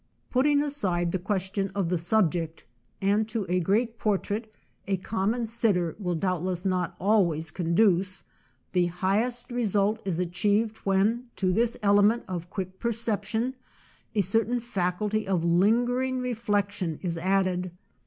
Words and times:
Putting 0.31 0.63
aside 0.63 1.11
the 1.11 1.19
question 1.19 1.69
of 1.75 1.89
the 1.89 1.97
subject 1.99 2.65
(and 3.03 3.27
to 3.29 3.45
a 3.47 3.59
great 3.59 3.99
portrait 3.99 4.51
a 4.87 4.97
com 4.97 5.29
mon 5.29 5.45
sitter 5.45 5.95
will 5.99 6.15
doubtless 6.15 6.65
not 6.65 6.95
always 6.99 7.51
con 7.51 7.75
duce), 7.75 8.23
the 8.71 8.87
highest 8.87 9.51
result 9.51 9.99
is 10.03 10.17
achieved 10.19 10.77
when 10.77 11.25
to 11.35 11.51
this 11.53 11.77
element 11.83 12.23
of 12.27 12.49
quick 12.49 12.79
perception 12.79 13.53
a 14.15 14.21
cer 14.21 14.43
tain 14.43 14.59
faculty 14.59 15.27
of 15.27 15.43
lingering 15.45 16.17
reflection 16.17 16.97
is'add 17.03 17.45
ed. 17.45 17.71